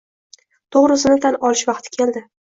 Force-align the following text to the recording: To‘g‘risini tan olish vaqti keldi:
To‘g‘risini 0.75 1.17
tan 1.25 1.37
olish 1.49 1.61
vaqti 1.71 1.93
keldi: 1.99 2.25